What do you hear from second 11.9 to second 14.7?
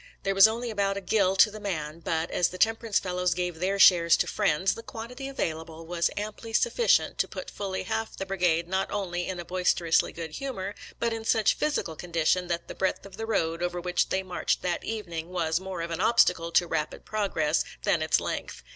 condition that the breadth of the road over which they marched